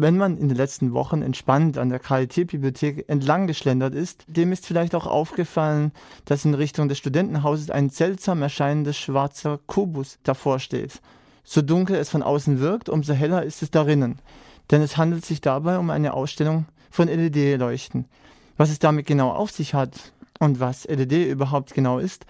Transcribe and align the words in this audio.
Wenn 0.00 0.16
man 0.16 0.38
in 0.38 0.46
den 0.46 0.56
letzten 0.56 0.92
Wochen 0.92 1.22
entspannt 1.22 1.76
an 1.76 1.88
der 1.88 1.98
KIT-Bibliothek 1.98 3.06
entlang 3.08 3.48
geschlendert 3.48 3.96
ist, 3.96 4.24
dem 4.28 4.52
ist 4.52 4.64
vielleicht 4.64 4.94
auch 4.94 5.08
aufgefallen, 5.08 5.90
dass 6.24 6.44
in 6.44 6.54
Richtung 6.54 6.88
des 6.88 6.98
Studentenhauses 6.98 7.68
ein 7.68 7.90
seltsam 7.90 8.40
erscheinendes 8.40 8.96
schwarzer 8.96 9.58
Kubus 9.66 10.20
davor 10.22 10.60
steht. 10.60 11.00
So 11.42 11.62
dunkel 11.62 11.96
es 11.96 12.10
von 12.10 12.22
außen 12.22 12.60
wirkt, 12.60 12.88
umso 12.88 13.12
heller 13.12 13.42
ist 13.42 13.60
es 13.60 13.72
darinnen. 13.72 14.20
Denn 14.70 14.82
es 14.82 14.96
handelt 14.96 15.24
sich 15.24 15.40
dabei 15.40 15.78
um 15.78 15.90
eine 15.90 16.14
Ausstellung 16.14 16.66
von 16.92 17.08
LED-Leuchten. 17.08 18.04
Was 18.56 18.70
es 18.70 18.78
damit 18.78 19.04
genau 19.04 19.32
auf 19.32 19.50
sich 19.50 19.74
hat 19.74 20.12
und 20.38 20.60
was 20.60 20.84
LED 20.84 21.26
überhaupt 21.28 21.74
genau 21.74 21.98
ist, 21.98 22.24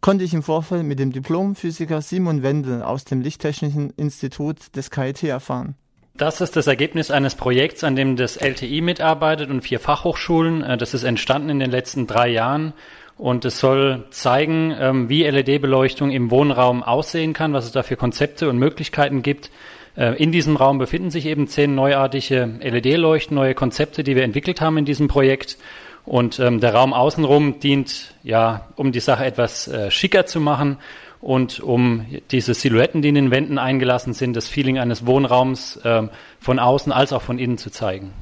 konnte 0.00 0.24
ich 0.24 0.34
im 0.34 0.42
Vorfeld 0.42 0.82
mit 0.82 0.98
dem 0.98 1.12
Diplomphysiker 1.12 2.02
Simon 2.02 2.42
Wendel 2.42 2.82
aus 2.82 3.04
dem 3.04 3.20
Lichttechnischen 3.20 3.90
Institut 3.90 4.74
des 4.74 4.90
KIT 4.90 5.22
erfahren. 5.22 5.76
Das 6.16 6.40
ist 6.40 6.54
das 6.54 6.68
Ergebnis 6.68 7.10
eines 7.10 7.34
Projekts, 7.34 7.82
an 7.82 7.96
dem 7.96 8.14
das 8.14 8.36
LTI 8.36 8.82
mitarbeitet 8.82 9.50
und 9.50 9.62
vier 9.62 9.80
Fachhochschulen. 9.80 10.62
Äh, 10.62 10.76
das 10.76 10.94
ist 10.94 11.02
entstanden 11.02 11.50
in 11.50 11.58
den 11.58 11.72
letzten 11.72 12.06
drei 12.06 12.28
Jahren 12.28 12.72
und 13.18 13.44
es 13.44 13.58
soll 13.58 14.04
zeigen, 14.10 14.72
ähm, 14.78 15.08
wie 15.08 15.24
LED-Beleuchtung 15.24 16.12
im 16.12 16.30
Wohnraum 16.30 16.84
aussehen 16.84 17.32
kann, 17.32 17.52
was 17.52 17.64
es 17.64 17.72
da 17.72 17.82
für 17.82 17.96
Konzepte 17.96 18.48
und 18.48 18.58
Möglichkeiten 18.58 19.22
gibt. 19.22 19.50
Äh, 19.96 20.14
in 20.22 20.30
diesem 20.30 20.54
Raum 20.54 20.78
befinden 20.78 21.10
sich 21.10 21.26
eben 21.26 21.48
zehn 21.48 21.74
neuartige 21.74 22.48
LED-Leuchten, 22.60 23.34
neue 23.34 23.54
Konzepte, 23.54 24.04
die 24.04 24.14
wir 24.14 24.22
entwickelt 24.22 24.60
haben 24.60 24.78
in 24.78 24.84
diesem 24.84 25.08
Projekt. 25.08 25.58
Und 26.04 26.38
ähm, 26.38 26.60
der 26.60 26.74
Raum 26.74 26.92
außenrum 26.92 27.58
dient 27.58 28.14
ja, 28.22 28.68
um 28.76 28.92
die 28.92 29.00
Sache 29.00 29.24
etwas 29.24 29.66
äh, 29.66 29.90
schicker 29.90 30.26
zu 30.26 30.38
machen 30.38 30.78
und 31.24 31.58
um 31.60 32.04
diese 32.30 32.52
Silhouetten, 32.52 33.00
die 33.00 33.08
in 33.08 33.14
den 33.14 33.30
Wänden 33.30 33.56
eingelassen 33.56 34.12
sind, 34.12 34.36
das 34.36 34.46
Feeling 34.46 34.78
eines 34.78 35.06
Wohnraums 35.06 35.80
ähm, 35.82 36.10
von 36.38 36.58
außen 36.58 36.92
als 36.92 37.14
auch 37.14 37.22
von 37.22 37.38
innen 37.38 37.56
zu 37.56 37.70
zeigen. 37.70 38.12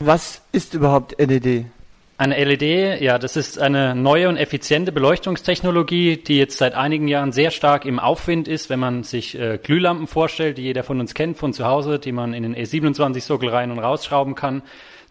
Was 0.00 0.42
ist 0.50 0.74
überhaupt 0.74 1.14
LED? 1.18 1.66
Eine 2.18 2.44
LED, 2.44 3.00
ja, 3.00 3.18
das 3.18 3.36
ist 3.36 3.60
eine 3.60 3.94
neue 3.94 4.28
und 4.28 4.36
effiziente 4.36 4.90
Beleuchtungstechnologie, 4.90 6.16
die 6.16 6.36
jetzt 6.36 6.58
seit 6.58 6.74
einigen 6.74 7.06
Jahren 7.06 7.30
sehr 7.30 7.52
stark 7.52 7.84
im 7.84 8.00
Aufwind 8.00 8.48
ist, 8.48 8.68
wenn 8.68 8.80
man 8.80 9.04
sich 9.04 9.38
äh, 9.38 9.60
Glühlampen 9.62 10.08
vorstellt, 10.08 10.58
die 10.58 10.62
jeder 10.62 10.82
von 10.82 10.98
uns 10.98 11.14
kennt 11.14 11.38
von 11.38 11.52
zu 11.52 11.64
Hause, 11.64 12.00
die 12.00 12.12
man 12.12 12.34
in 12.34 12.42
den 12.42 12.56
E27-Sockel 12.56 13.48
rein 13.48 13.70
und 13.70 13.78
rausschrauben 13.78 14.34
kann. 14.34 14.62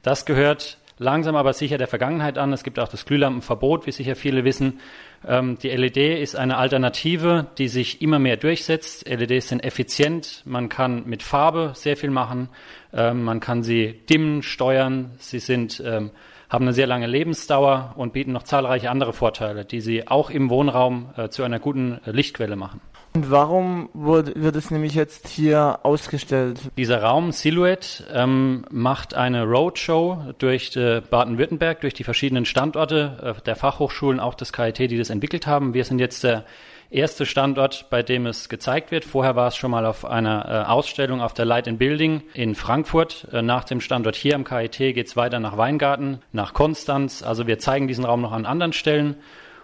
Das 0.01 0.25
gehört 0.25 0.77
langsam 0.97 1.35
aber 1.35 1.53
sicher 1.53 1.77
der 1.77 1.87
Vergangenheit 1.87 2.37
an. 2.37 2.51
Es 2.51 2.63
gibt 2.63 2.79
auch 2.79 2.87
das 2.87 3.05
Glühlampenverbot, 3.05 3.87
wie 3.87 3.91
sicher 3.91 4.15
viele 4.15 4.43
wissen. 4.43 4.79
Ähm, 5.27 5.57
die 5.57 5.69
LED 5.69 5.97
ist 6.19 6.35
eine 6.35 6.57
Alternative, 6.57 7.47
die 7.57 7.67
sich 7.67 8.01
immer 8.01 8.19
mehr 8.19 8.37
durchsetzt. 8.37 9.07
LEDs 9.07 9.49
sind 9.49 9.63
effizient, 9.63 10.41
man 10.45 10.69
kann 10.69 11.05
mit 11.05 11.23
Farbe 11.23 11.71
sehr 11.75 11.97
viel 11.97 12.09
machen, 12.09 12.49
ähm, 12.93 13.23
man 13.23 13.39
kann 13.39 13.63
sie 13.63 14.01
dimmen, 14.09 14.43
steuern, 14.43 15.11
sie 15.17 15.39
sind, 15.39 15.81
ähm, 15.85 16.11
haben 16.53 16.65
eine 16.65 16.73
sehr 16.73 16.85
lange 16.85 17.07
Lebensdauer 17.07 17.95
und 17.97 18.13
bieten 18.13 18.31
noch 18.31 18.43
zahlreiche 18.43 18.91
andere 18.91 19.11
Vorteile, 19.11 19.65
die 19.65 19.81
sie 19.81 20.07
auch 20.07 20.29
im 20.29 20.51
Wohnraum 20.51 21.09
äh, 21.17 21.29
zu 21.29 21.41
einer 21.41 21.59
guten 21.59 21.99
äh, 22.05 22.11
Lichtquelle 22.11 22.55
machen. 22.55 22.79
Und 23.15 23.31
warum 23.31 23.89
wird, 23.93 24.39
wird 24.41 24.55
es 24.55 24.69
nämlich 24.69 24.93
jetzt 24.93 25.27
hier 25.27 25.79
ausgestellt? 25.81 26.59
Dieser 26.77 27.01
Raum 27.01 27.31
Silhouette 27.31 28.03
ähm, 28.13 28.65
macht 28.69 29.15
eine 29.15 29.45
Roadshow 29.45 30.33
durch 30.37 30.75
äh, 30.75 31.01
Baden-Württemberg, 31.01 31.81
durch 31.81 31.95
die 31.95 32.03
verschiedenen 32.03 32.45
Standorte 32.45 33.35
äh, 33.37 33.41
der 33.41 33.55
Fachhochschulen, 33.55 34.19
auch 34.19 34.35
des 34.35 34.53
KIT, 34.53 34.77
die 34.77 34.97
das 34.97 35.09
entwickelt 35.09 35.47
haben. 35.47 35.73
Wir 35.73 35.85
sind 35.85 35.99
jetzt 35.99 36.23
der 36.23 36.45
erste 36.93 37.25
Standort, 37.25 37.87
bei 37.89 38.03
dem 38.03 38.25
es 38.25 38.49
gezeigt 38.49 38.91
wird. 38.91 39.03
Vorher 39.03 39.35
war 39.35 39.47
es 39.47 39.55
schon 39.55 39.71
mal 39.71 39.85
auf 39.85 40.05
einer 40.05 40.45
äh, 40.47 40.69
Ausstellung 40.69 41.21
auf 41.21 41.33
der 41.33 41.45
Light 41.45 41.67
in 41.67 41.77
Building 41.77 42.21
in 42.33 42.55
Frankfurt. 42.55 43.27
Äh, 43.31 43.41
nach 43.41 43.63
dem 43.63 43.81
Standort 43.81 44.15
hier 44.15 44.35
am 44.35 44.43
KIT 44.43 44.77
geht 44.77 45.07
es 45.07 45.15
weiter 45.15 45.39
nach 45.39 45.57
Weingarten, 45.57 46.19
nach 46.31 46.53
Konstanz. 46.53 47.23
Also 47.23 47.47
wir 47.47 47.59
zeigen 47.59 47.87
diesen 47.87 48.05
Raum 48.05 48.21
noch 48.21 48.31
an 48.31 48.45
anderen 48.45 48.73
Stellen. 48.73 49.15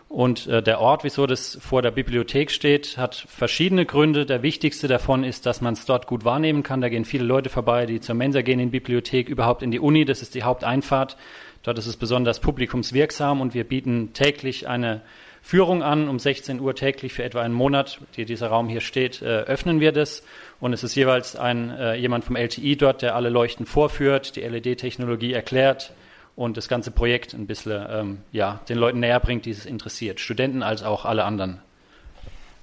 Und 0.10 0.48
äh, 0.48 0.64
der 0.64 0.82
Ort, 0.82 1.04
wieso 1.04 1.28
das 1.28 1.60
vor 1.62 1.84
der 1.84 1.92
Bibliothek 1.92 2.50
steht, 2.50 2.98
hat 2.98 3.14
verschiedene 3.16 3.86
Gründe. 3.86 4.26
Der 4.26 4.42
wichtigste 4.42 4.88
davon 4.88 5.24
ist, 5.24 5.46
dass 5.46 5.62
man 5.62 5.74
es 5.74 5.86
dort 5.86 6.08
gut 6.08 6.26
wahrnehmen 6.26 6.64
kann. 6.64 6.82
Da 6.82 6.90
gehen 6.90 7.06
viele 7.06 7.26
Leute 7.26 7.50
vorbei, 7.50 7.86
die 7.86 8.02
zur 8.02 8.16
Mensa 8.16 8.42
gehen 8.42 8.60
in 8.60 8.72
die 8.72 8.80
Bibliothek, 8.80 9.30
überhaupt 9.30 9.62
in 9.62 9.70
die 9.70 9.80
Uni. 9.80 10.06
Das 10.06 10.24
ist 10.24 10.34
die 10.34 10.42
Haupteinfahrt. 10.42 11.16
Dort 11.62 11.78
ist 11.78 11.86
es 11.86 11.96
besonders 11.96 12.40
publikumswirksam 12.40 13.40
und 13.40 13.54
wir 13.54 13.64
bieten 13.66 14.14
täglich 14.14 14.68
eine 14.68 15.02
Führung 15.44 15.84
an. 15.84 16.10
Um 16.10 16.18
16 16.18 16.60
Uhr 16.60 16.74
täglich 16.74 17.14
für 17.14 17.24
etwa 17.24 17.42
einen 17.42 17.54
Monat, 17.54 18.00
die 18.16 18.26
dieser 18.26 18.48
Raum 18.48 18.68
hier 18.68 18.82
steht, 18.82 19.22
äh, 19.22 19.42
öffnen 19.42 19.80
wir 19.80 19.92
das. 19.92 20.24
Und 20.60 20.74
es 20.74 20.84
ist 20.84 20.96
jeweils 20.96 21.36
ein, 21.36 21.70
äh, 21.70 21.94
jemand 21.94 22.26
vom 22.26 22.36
LTI 22.36 22.78
dort, 22.78 23.04
der 23.04 23.16
alle 23.16 23.30
Leuchten 23.30 23.68
vorführt, 23.68 24.36
die 24.36 24.42
LED-Technologie 24.42 25.34
erklärt, 25.34 25.94
und 26.40 26.56
das 26.56 26.70
ganze 26.70 26.92
Projekt 26.92 27.34
ein 27.34 27.48
bisschen 27.48 27.86
ähm, 27.90 28.18
ja, 28.32 28.62
den 28.70 28.78
Leuten 28.78 29.02
näher 29.02 29.20
bringt, 29.20 29.46
die 29.46 29.52
es 29.52 29.66
interessiert, 29.66 30.22
Studenten 30.22 30.64
als 30.64 30.84
auch 30.84 31.04
alle 31.04 31.26
anderen. 31.26 31.60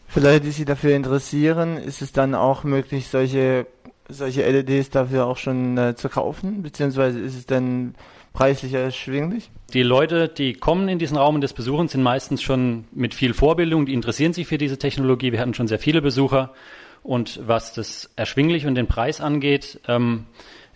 Für 0.08 0.20
Leute, 0.20 0.40
die 0.40 0.50
sich 0.50 0.64
dafür 0.64 0.96
interessieren, 0.96 1.76
ist 1.76 2.00
es 2.00 2.10
dann 2.10 2.34
auch 2.34 2.64
möglich, 2.64 3.08
solche, 3.08 3.66
solche 4.08 4.50
LEDs 4.50 4.88
dafür 4.88 5.26
auch 5.26 5.36
schon 5.36 5.76
äh, 5.76 5.94
zu 5.94 6.08
kaufen, 6.08 6.62
beziehungsweise 6.62 7.20
ist 7.20 7.36
es 7.36 7.44
dann 7.44 7.94
preislich 8.32 8.72
erschwinglich? 8.72 9.50
Die 9.74 9.82
Leute, 9.82 10.28
die 10.28 10.54
kommen 10.54 10.88
in 10.88 10.98
diesen 10.98 11.18
Raum 11.18 11.34
und 11.34 11.42
das 11.42 11.52
besuchen, 11.52 11.88
sind 11.88 12.02
meistens 12.02 12.40
schon 12.40 12.86
mit 12.92 13.12
viel 13.14 13.34
Vorbildung, 13.34 13.84
die 13.84 13.92
interessieren 13.92 14.32
sich 14.32 14.46
für 14.46 14.56
diese 14.56 14.78
Technologie. 14.78 15.32
Wir 15.32 15.40
hatten 15.40 15.52
schon 15.52 15.68
sehr 15.68 15.78
viele 15.78 16.00
Besucher. 16.00 16.54
Und 17.02 17.40
was 17.46 17.74
das 17.74 18.10
erschwinglich 18.16 18.66
und 18.66 18.74
den 18.74 18.88
Preis 18.88 19.20
angeht, 19.20 19.80
ähm, 19.86 20.24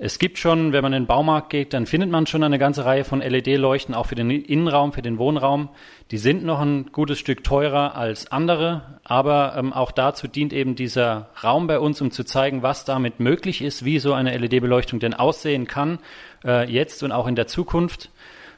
es 0.03 0.19
gibt 0.19 0.39
schon, 0.39 0.73
wenn 0.73 0.81
man 0.81 0.95
in 0.95 1.03
den 1.03 1.07
Baumarkt 1.07 1.51
geht, 1.51 1.75
dann 1.75 1.85
findet 1.85 2.11
man 2.11 2.27
schon 2.27 2.43
eine 2.43 2.59
ganze 2.59 2.87
Reihe 2.87 3.05
von 3.05 3.21
LED-Leuchten, 3.21 3.95
auch 3.95 4.07
für 4.07 4.15
den 4.15 4.31
Innenraum, 4.31 4.95
für 4.95 5.03
den 5.03 5.19
Wohnraum. 5.19 5.69
Die 6.11 6.17
sind 6.17 6.43
noch 6.43 6.59
ein 6.59 6.87
gutes 6.91 7.19
Stück 7.19 7.45
teurer 7.45 7.97
als 7.97 8.33
andere, 8.33 8.99
aber 9.05 9.57
ähm, 9.59 9.75
auch 9.75 9.91
dazu 9.91 10.27
dient 10.27 10.55
eben 10.55 10.75
dieser 10.75 11.29
Raum 11.45 11.67
bei 11.67 11.79
uns, 11.79 12.01
um 12.01 12.11
zu 12.11 12.25
zeigen, 12.25 12.63
was 12.63 12.87
damit 12.87 13.21
möglich 13.21 13.61
ist, 13.61 13.85
wie 13.85 13.99
so 13.99 14.15
eine 14.15 14.35
LED-Beleuchtung 14.39 15.01
denn 15.01 15.13
aussehen 15.13 15.67
kann, 15.67 15.99
äh, 16.47 16.67
jetzt 16.71 17.03
und 17.03 17.13
auch 17.13 17.27
in 17.27 17.35
der 17.37 17.47
Zukunft. 17.47 18.09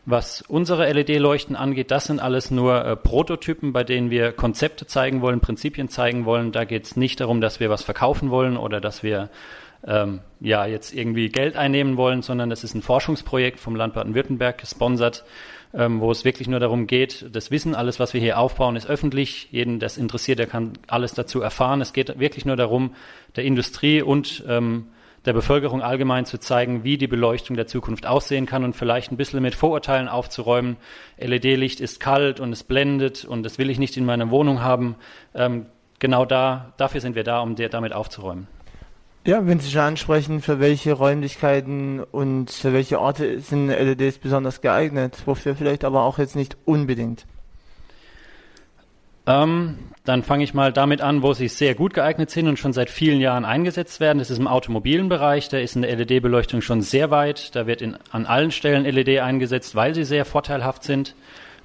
Was 0.04 0.42
unsere 0.42 0.92
LED-Leuchten 0.92 1.54
angeht, 1.54 1.92
das 1.92 2.06
sind 2.06 2.18
alles 2.18 2.50
nur 2.50 2.84
äh, 2.84 2.96
Prototypen, 2.96 3.72
bei 3.72 3.84
denen 3.84 4.10
wir 4.10 4.32
Konzepte 4.32 4.84
zeigen 4.84 5.20
wollen, 5.20 5.40
Prinzipien 5.40 5.88
zeigen 5.88 6.24
wollen. 6.24 6.50
Da 6.50 6.64
geht 6.64 6.84
es 6.86 6.96
nicht 6.96 7.20
darum, 7.20 7.40
dass 7.40 7.60
wir 7.60 7.70
was 7.70 7.82
verkaufen 7.82 8.30
wollen 8.30 8.56
oder 8.56 8.80
dass 8.80 9.04
wir 9.04 9.30
ähm, 9.86 10.20
ja 10.40 10.66
jetzt 10.66 10.92
irgendwie 10.92 11.28
Geld 11.28 11.56
einnehmen 11.56 11.96
wollen, 11.96 12.22
sondern 12.22 12.50
das 12.50 12.64
ist 12.64 12.74
ein 12.74 12.82
Forschungsprojekt 12.82 13.60
vom 13.60 13.76
Land 13.76 13.94
Baden-Württemberg 13.94 14.58
gesponsert, 14.58 15.24
ähm, 15.72 16.00
wo 16.00 16.10
es 16.10 16.24
wirklich 16.24 16.48
nur 16.48 16.58
darum 16.58 16.88
geht, 16.88 17.26
das 17.32 17.52
Wissen, 17.52 17.76
alles, 17.76 18.00
was 18.00 18.12
wir 18.12 18.20
hier 18.20 18.38
aufbauen, 18.38 18.74
ist 18.74 18.88
öffentlich. 18.88 19.48
Jeden, 19.52 19.78
das 19.78 19.98
interessiert, 19.98 20.40
der 20.40 20.48
kann 20.48 20.72
alles 20.88 21.14
dazu 21.14 21.40
erfahren. 21.40 21.80
Es 21.80 21.92
geht 21.92 22.18
wirklich 22.18 22.44
nur 22.44 22.56
darum, 22.56 22.96
der 23.36 23.44
Industrie 23.44 24.02
und 24.02 24.42
ähm, 24.48 24.88
der 25.24 25.32
Bevölkerung 25.32 25.82
allgemein 25.82 26.26
zu 26.26 26.38
zeigen, 26.38 26.84
wie 26.84 26.98
die 26.98 27.06
Beleuchtung 27.06 27.56
der 27.56 27.66
Zukunft 27.66 28.06
aussehen 28.06 28.46
kann 28.46 28.64
und 28.64 28.74
vielleicht 28.74 29.12
ein 29.12 29.16
bisschen 29.16 29.42
mit 29.42 29.54
Vorurteilen 29.54 30.08
aufzuräumen. 30.08 30.76
LED-Licht 31.18 31.80
ist 31.80 32.00
kalt 32.00 32.40
und 32.40 32.52
es 32.52 32.64
blendet 32.64 33.24
und 33.24 33.42
das 33.42 33.58
will 33.58 33.70
ich 33.70 33.78
nicht 33.78 33.96
in 33.96 34.04
meiner 34.04 34.30
Wohnung 34.30 34.62
haben. 34.62 34.96
Ähm, 35.34 35.66
genau 35.98 36.24
da, 36.24 36.72
dafür 36.76 37.00
sind 37.00 37.14
wir 37.14 37.24
da, 37.24 37.40
um 37.40 37.54
damit 37.54 37.92
aufzuräumen. 37.92 38.48
Ja, 39.24 39.46
wenn 39.46 39.60
Sie 39.60 39.70
schon 39.70 39.82
ansprechen, 39.82 40.40
für 40.40 40.58
welche 40.58 40.94
Räumlichkeiten 40.94 42.00
und 42.00 42.50
für 42.50 42.72
welche 42.72 43.00
Orte 43.00 43.38
sind 43.38 43.68
LEDs 43.68 44.18
besonders 44.18 44.60
geeignet, 44.60 45.22
wofür 45.26 45.54
vielleicht 45.54 45.84
aber 45.84 46.02
auch 46.02 46.18
jetzt 46.18 46.34
nicht 46.34 46.56
unbedingt? 46.64 47.24
Ähm, 49.26 49.78
dann 50.04 50.24
fange 50.24 50.42
ich 50.42 50.52
mal 50.52 50.72
damit 50.72 51.00
an, 51.00 51.22
wo 51.22 51.32
sie 51.32 51.46
sehr 51.46 51.74
gut 51.76 51.94
geeignet 51.94 52.30
sind 52.30 52.48
und 52.48 52.58
schon 52.58 52.72
seit 52.72 52.90
vielen 52.90 53.20
Jahren 53.20 53.44
eingesetzt 53.44 54.00
werden. 54.00 54.18
Das 54.18 54.30
ist 54.30 54.38
im 54.38 54.48
automobilen 54.48 55.08
Bereich. 55.08 55.48
Da 55.48 55.58
ist 55.58 55.76
eine 55.76 55.94
LED-Beleuchtung 55.94 56.60
schon 56.60 56.82
sehr 56.82 57.12
weit. 57.12 57.54
Da 57.54 57.68
wird 57.68 57.82
in, 57.82 57.96
an 58.10 58.26
allen 58.26 58.50
Stellen 58.50 58.84
LED 58.84 59.20
eingesetzt, 59.20 59.76
weil 59.76 59.94
sie 59.94 60.04
sehr 60.04 60.24
vorteilhaft 60.24 60.82
sind 60.82 61.14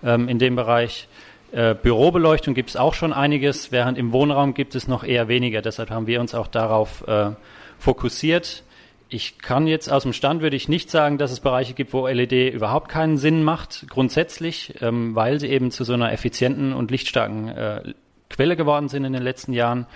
ähm, 0.03 0.29
in 0.29 0.37
dem 0.37 0.55
Bereich. 0.55 1.07
Äh, 1.51 1.73
Bürobeleuchtung 1.73 2.53
gibt 2.53 2.69
es 2.69 2.75
auch 2.75 2.93
schon 2.93 3.11
einiges, 3.11 3.71
während 3.71 3.97
im 3.97 4.11
Wohnraum 4.11 4.53
gibt 4.53 4.75
es 4.75 4.87
noch 4.87 5.03
eher 5.03 5.27
weniger. 5.27 5.63
Deshalb 5.63 5.89
haben 5.89 6.05
wir 6.05 6.21
uns 6.21 6.35
auch 6.35 6.47
darauf 6.47 7.07
äh, 7.07 7.31
fokussiert. 7.79 8.63
Ich 9.09 9.39
kann 9.39 9.65
jetzt 9.65 9.89
aus 9.89 10.03
dem 10.03 10.13
Stand 10.13 10.41
würde 10.41 10.57
ich 10.57 10.67
nicht 10.67 10.91
sagen, 10.91 11.17
dass 11.17 11.31
es 11.31 11.39
Bereiche 11.39 11.73
gibt, 11.73 11.93
wo 11.93 12.05
LED 12.07 12.53
überhaupt 12.53 12.89
keinen 12.89 13.17
Sinn 13.17 13.41
macht, 13.41 13.85
grundsätzlich, 13.89 14.75
ähm, 14.81 15.15
weil 15.15 15.39
sie 15.39 15.47
eben 15.47 15.71
zu 15.71 15.85
so 15.85 15.93
einer 15.93 16.11
effizienten 16.11 16.73
und 16.73 16.91
lichtstarken 16.91 17.47
äh, 17.47 17.93
Quelle 18.29 18.55
geworden 18.55 18.89
sind 18.89 19.05
in 19.05 19.13
den 19.13 19.23
letzten 19.23 19.53
Jahren. 19.53 19.87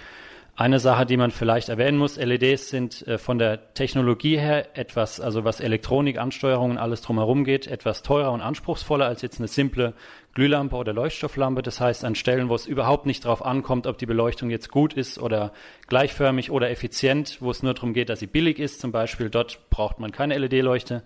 Eine 0.56 0.80
Sache, 0.80 1.06
die 1.06 1.18
man 1.18 1.32
vielleicht 1.32 1.70
erwähnen 1.70 1.98
muss, 1.98 2.18
LEDs 2.18 2.70
sind 2.70 3.08
äh, 3.08 3.18
von 3.18 3.40
der 3.40 3.74
Technologie 3.74 4.38
her 4.38 4.78
etwas, 4.78 5.22
also 5.22 5.46
was 5.46 5.62
Elektronik, 5.62 6.20
Ansteuerung 6.20 6.72
und 6.72 6.78
alles 6.78 7.02
drumherum 7.02 7.46
geht, 7.46 7.68
etwas 7.68 8.04
teurer 8.04 8.32
und 8.32 8.42
anspruchsvoller 8.42 9.06
als 9.06 9.22
jetzt 9.22 9.40
eine 9.40 9.48
simple 9.48 9.94
Glühlampe 10.36 10.76
oder 10.76 10.94
Leuchtstofflampe. 10.94 11.62
Das 11.62 11.80
heißt, 11.80 12.04
an 12.04 12.16
Stellen, 12.16 12.50
wo 12.50 12.56
es 12.56 12.68
überhaupt 12.68 13.06
nicht 13.06 13.24
darauf 13.26 13.44
ankommt, 13.44 13.88
ob 13.88 13.98
die 13.98 14.06
Beleuchtung 14.06 14.50
jetzt 14.50 14.70
gut 14.70 14.94
ist 14.94 15.18
oder 15.20 15.54
gleichförmig 15.88 16.52
oder 16.52 16.70
effizient, 16.70 17.38
wo 17.40 17.50
es 17.50 17.64
nur 17.64 17.74
darum 17.74 17.94
geht, 17.94 18.10
dass 18.10 18.20
sie 18.20 18.28
billig 18.28 18.60
ist, 18.60 18.82
zum 18.82 18.92
Beispiel, 18.92 19.30
dort 19.30 19.70
braucht 19.70 20.00
man 20.00 20.12
keine 20.12 20.38
LED-Leuchte. 20.38 21.02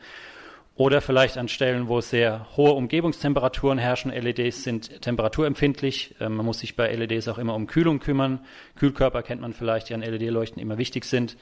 Oder 0.78 1.00
vielleicht 1.00 1.38
an 1.38 1.48
Stellen, 1.48 1.88
wo 1.88 2.02
sehr 2.02 2.48
hohe 2.58 2.72
Umgebungstemperaturen 2.72 3.78
herrschen. 3.78 4.12
LEDs 4.12 4.64
sind 4.64 5.02
temperaturempfindlich. 5.02 6.16
Ähm, 6.20 6.36
man 6.36 6.46
muss 6.46 6.60
sich 6.60 6.76
bei 6.76 6.94
LEDs 6.94 7.30
auch 7.30 7.38
immer 7.38 7.56
um 7.56 7.66
Kühlung 7.66 8.00
kümmern. 8.00 8.40
Kühlkörper 8.76 9.24
kennt 9.24 9.40
man 9.40 9.54
vielleicht, 9.54 9.88
die 9.88 9.94
an 9.94 10.02
LED-Leuchten 10.02 10.62
immer 10.62 10.78
wichtig 10.78 11.06
sind. 11.06 11.38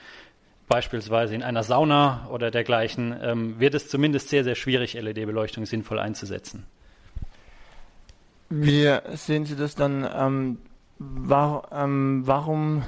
Beispielsweise 0.67 1.33
in 1.33 1.41
einer 1.41 1.63
Sauna 1.63 2.27
oder 2.31 2.51
dergleichen 2.51 3.15
ähm, 3.21 3.59
wird 3.59 3.73
es 3.73 3.89
zumindest 3.89 4.29
sehr, 4.29 4.43
sehr 4.43 4.55
schwierig, 4.55 4.93
LED-Beleuchtung 4.93 5.65
sinnvoll 5.65 5.97
einzusetzen. 5.97 6.65
Wie 8.49 8.95
sehen 9.13 9.45
Sie 9.45 9.55
das 9.55 9.73
dann? 9.73 10.07
Ähm, 10.15 10.57
war, 10.99 11.69
ähm, 11.71 12.21
warum 12.25 12.83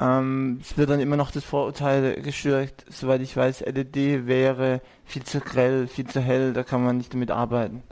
ähm, 0.00 0.58
es 0.60 0.76
wird 0.78 0.90
dann 0.90 1.00
immer 1.00 1.16
noch 1.16 1.30
das 1.30 1.44
Vorurteil 1.44 2.22
geschürt, 2.22 2.84
soweit 2.88 3.20
ich 3.20 3.36
weiß, 3.36 3.60
LED 3.66 4.26
wäre 4.26 4.80
viel 5.04 5.24
zu 5.24 5.40
grell, 5.40 5.88
viel 5.88 6.06
zu 6.06 6.20
hell, 6.20 6.52
da 6.52 6.62
kann 6.62 6.84
man 6.84 6.98
nicht 6.98 7.12
damit 7.12 7.30
arbeiten. 7.30 7.82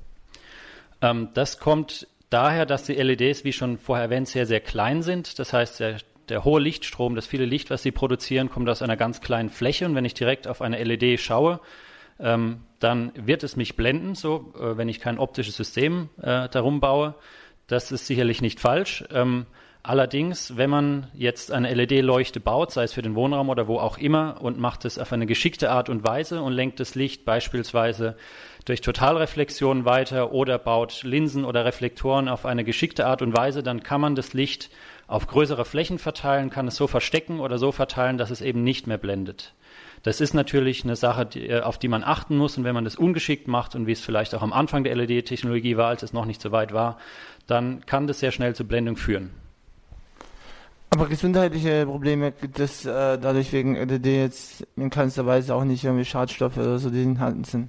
Ähm, 1.03 1.29
das 1.35 1.59
kommt 1.59 2.07
daher, 2.31 2.67
dass 2.67 2.85
die 2.85 2.95
LEDs, 2.95 3.45
wie 3.45 3.53
schon 3.53 3.79
vorher 3.79 4.05
erwähnt, 4.05 4.29
sehr, 4.29 4.47
sehr 4.47 4.61
klein 4.61 5.03
sind. 5.03 5.39
Das 5.39 5.53
heißt, 5.53 5.81
der, 5.81 5.99
der 6.29 6.45
hohe 6.45 6.61
Lichtstrom, 6.61 7.15
das 7.15 7.27
viele 7.27 7.45
Licht, 7.45 7.71
was 7.71 7.83
sie 7.83 7.93
produzieren, 7.93 8.51
kommt 8.51 8.69
aus 8.69 8.83
einer 8.83 8.97
ganz 8.97 9.21
kleinen 9.21 9.51
Fläche. 9.51 9.87
Und 9.87 9.95
wenn 9.95 10.05
ich 10.05 10.15
direkt 10.15 10.47
auf 10.47 10.63
eine 10.63 10.83
LED 10.83 11.21
schaue, 11.21 11.61
ähm, 12.19 12.63
dann 12.79 13.13
wird 13.15 13.43
es 13.43 13.57
mich 13.57 13.77
blenden, 13.77 14.15
so 14.15 14.53
äh, 14.59 14.77
wenn 14.77 14.89
ich 14.89 15.01
kein 15.01 15.19
optisches 15.19 15.57
System 15.57 16.09
äh, 16.21 16.49
darum 16.49 16.81
baue. 16.81 17.15
Das 17.67 17.91
ist 17.91 18.07
sicherlich 18.07 18.43
nicht 18.43 18.61
falsch. 18.61 19.05
Ähm, 19.13 19.47
Allerdings, 19.89 20.57
wenn 20.57 20.69
man 20.69 21.07
jetzt 21.15 21.53
eine 21.53 21.73
LED-Leuchte 21.73 22.41
baut, 22.41 22.73
sei 22.73 22.83
es 22.83 22.93
für 22.93 23.03
den 23.03 23.15
Wohnraum 23.15 23.51
oder 23.51 23.69
wo 23.69 23.79
auch 23.79 23.99
immer, 23.99 24.39
und 24.41 24.59
macht 24.59 24.85
es 24.85 24.99
auf 24.99 25.13
eine 25.13 25.27
geschickte 25.27 25.71
Art 25.71 25.89
und 25.89 26.03
Weise 26.03 26.43
und 26.43 26.55
lenkt 26.55 26.81
das 26.81 26.97
Licht 26.97 27.25
beispielsweise 27.25 28.17
durch 28.65 28.81
Totalreflexion 28.81 29.85
weiter 29.85 30.33
oder 30.33 30.59
baut 30.59 31.05
Linsen 31.05 31.45
oder 31.45 31.65
Reflektoren 31.65 32.29
auf 32.29 32.47
eine 32.47 32.65
geschickte 32.65 33.07
Art 33.07 33.23
und 33.23 33.37
Weise, 33.37 33.63
dann 33.63 33.85
kann 33.85 34.01
man 34.01 34.17
das 34.17 34.35
Licht 34.35 34.71
auf 35.07 35.29
größere 35.29 35.65
Flächen 35.65 36.01
verteilen, 36.01 36.51
kann 36.51 36.67
es 36.67 36.75
so 36.75 36.89
verstecken 36.89 37.39
oder 37.39 37.57
so 37.57 37.71
verteilen, 37.71 38.19
dass 38.19 38.31
es 38.31 38.41
eben 38.41 38.65
nicht 38.65 38.89
mehr 38.89 38.99
blendet. 38.99 39.55
Das 40.03 40.21
ist 40.21 40.35
natürlich 40.35 40.83
eine 40.83 40.97
Sache, 40.97 41.27
die, 41.27 41.49
äh, 41.49 41.61
auf 41.61 41.79
die 41.79 41.87
man 41.87 42.03
achten 42.03 42.37
muss. 42.37 42.59
Und 42.59 42.65
wenn 42.65 42.75
man 42.75 42.85
das 42.85 42.97
ungeschickt 42.97 43.47
macht 43.47 43.77
und 43.77 43.87
wie 43.87 43.93
es 43.93 44.01
vielleicht 44.01 44.35
auch 44.35 44.43
am 44.43 44.53
Anfang 44.53 44.83
der 44.83 44.97
LED-Technologie 44.97 45.77
war, 45.77 45.91
als 45.91 46.03
es 46.03 46.13
noch 46.13 46.25
nicht 46.25 46.43
so 46.43 46.51
weit 46.51 46.73
war, 46.73 46.99
dann 47.47 47.87
kann 47.87 48.09
das 48.09 48.19
sehr 48.19 48.33
schnell 48.33 48.57
zu 48.57 48.67
Blendung 48.67 48.97
führen. 48.97 49.46
Aber 50.91 51.09
gesundheitliche 51.09 51.85
Probleme 51.85 52.33
gibt 52.33 52.59
es 52.59 52.87
äh, 52.87 53.19
dadurch 53.19 53.53
wegen 53.53 53.77
LED 53.77 54.07
jetzt 54.07 54.67
in 54.77 54.89
keinster 54.91 55.27
Weise 55.27 55.55
auch 55.55 55.65
nicht 55.65 55.85
irgendwie 55.85 56.05
Schadstoffe 56.05 56.57
oder 56.57 56.79
so, 56.79 56.91
die 56.91 57.03
enthalten 57.03 57.45
sind. 57.45 57.69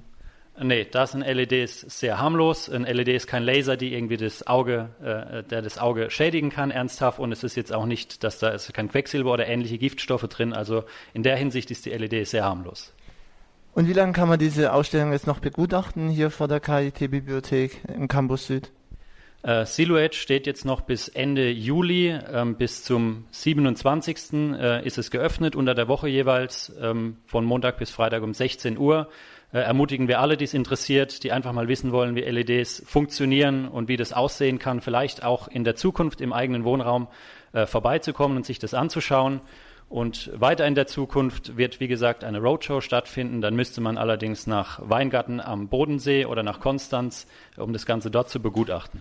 Nee, 0.60 0.86
da 0.90 1.06
sind 1.06 1.20
LEDs 1.20 1.82
sehr 1.82 2.18
harmlos. 2.18 2.68
Ein 2.68 2.82
LED 2.82 3.08
ist 3.08 3.26
kein 3.28 3.44
Laser, 3.44 3.76
die 3.76 3.94
irgendwie 3.94 4.16
das 4.16 4.46
Auge, 4.46 4.88
äh, 5.00 5.44
der 5.44 5.62
das 5.62 5.78
Auge 5.78 6.10
schädigen 6.10 6.50
kann, 6.50 6.72
ernsthaft. 6.72 7.20
Und 7.20 7.30
es 7.30 7.44
ist 7.44 7.54
jetzt 7.54 7.72
auch 7.72 7.86
nicht, 7.86 8.24
dass 8.24 8.40
da 8.40 8.48
ist 8.48 8.72
kein 8.74 8.88
Quecksilber 8.88 9.32
oder 9.32 9.46
ähnliche 9.46 9.78
Giftstoffe 9.78 10.22
drin. 10.28 10.52
Also 10.52 10.84
in 11.14 11.22
der 11.22 11.36
Hinsicht 11.36 11.70
ist 11.70 11.86
die 11.86 11.90
LED 11.90 12.26
sehr 12.26 12.44
harmlos. 12.44 12.92
Und 13.72 13.86
wie 13.88 13.92
lange 13.92 14.12
kann 14.12 14.28
man 14.28 14.40
diese 14.40 14.72
Ausstellung 14.72 15.12
jetzt 15.12 15.28
noch 15.28 15.38
begutachten 15.38 16.08
hier 16.08 16.30
vor 16.30 16.48
der 16.48 16.58
KIT-Bibliothek 16.58 17.82
im 17.94 18.08
Campus 18.08 18.46
Süd? 18.46 18.72
Äh, 19.42 19.66
Silhouette 19.66 20.16
steht 20.16 20.46
jetzt 20.46 20.64
noch 20.64 20.80
bis 20.80 21.08
Ende 21.08 21.50
Juli, 21.50 22.08
ähm, 22.08 22.56
bis 22.56 22.82
zum 22.82 23.24
27. 23.30 24.56
Äh, 24.58 24.84
ist 24.84 24.98
es 24.98 25.10
geöffnet, 25.10 25.54
unter 25.54 25.74
der 25.74 25.86
Woche 25.86 26.08
jeweils, 26.08 26.72
ähm, 26.80 27.18
von 27.26 27.44
Montag 27.44 27.78
bis 27.78 27.90
Freitag 27.90 28.22
um 28.22 28.34
16 28.34 28.76
Uhr. 28.76 29.08
Äh, 29.52 29.60
ermutigen 29.60 30.08
wir 30.08 30.20
alle, 30.20 30.36
die 30.36 30.44
es 30.44 30.54
interessiert, 30.54 31.22
die 31.22 31.30
einfach 31.30 31.52
mal 31.52 31.68
wissen 31.68 31.92
wollen, 31.92 32.16
wie 32.16 32.22
LEDs 32.22 32.82
funktionieren 32.84 33.68
und 33.68 33.88
wie 33.88 33.96
das 33.96 34.12
aussehen 34.12 34.58
kann, 34.58 34.80
vielleicht 34.80 35.22
auch 35.22 35.46
in 35.46 35.62
der 35.62 35.76
Zukunft 35.76 36.20
im 36.20 36.32
eigenen 36.32 36.64
Wohnraum 36.64 37.06
äh, 37.52 37.64
vorbeizukommen 37.64 38.36
und 38.36 38.44
sich 38.44 38.58
das 38.58 38.74
anzuschauen. 38.74 39.40
Und 39.88 40.30
weiter 40.38 40.66
in 40.66 40.74
der 40.74 40.86
Zukunft 40.86 41.56
wird, 41.56 41.80
wie 41.80 41.88
gesagt, 41.88 42.22
eine 42.22 42.40
Roadshow 42.40 42.82
stattfinden. 42.82 43.40
Dann 43.40 43.56
müsste 43.56 43.80
man 43.80 43.96
allerdings 43.96 44.46
nach 44.46 44.80
Weingarten 44.82 45.40
am 45.40 45.68
Bodensee 45.68 46.26
oder 46.26 46.42
nach 46.42 46.60
Konstanz, 46.60 47.26
um 47.56 47.72
das 47.72 47.86
Ganze 47.86 48.10
dort 48.10 48.28
zu 48.28 48.40
begutachten. 48.40 49.00